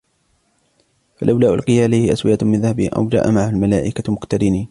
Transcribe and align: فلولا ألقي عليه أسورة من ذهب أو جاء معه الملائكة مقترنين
فلولا 1.17 1.53
ألقي 1.53 1.81
عليه 1.83 2.13
أسورة 2.13 2.37
من 2.41 2.61
ذهب 2.61 2.79
أو 2.79 3.07
جاء 3.07 3.31
معه 3.31 3.49
الملائكة 3.49 4.13
مقترنين 4.13 4.59